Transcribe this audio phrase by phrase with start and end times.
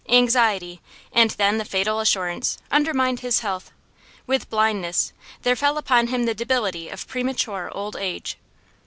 [0.09, 0.81] Anxiety,
[1.13, 3.71] and then the fatal assurance, undermined his health;
[4.25, 8.39] with blindness, there fell upon him the debility of premature old age.